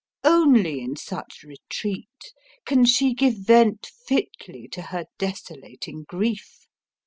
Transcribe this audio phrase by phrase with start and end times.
[0.23, 2.09] Only in such retreat
[2.65, 6.65] can she give vent fitly to her desolating grief.